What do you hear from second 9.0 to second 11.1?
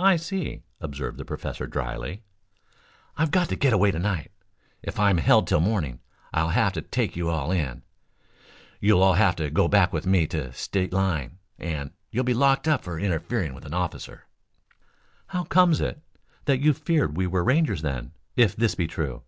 all have to go back with me to State